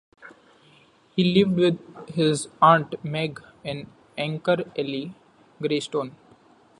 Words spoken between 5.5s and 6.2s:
Greystone.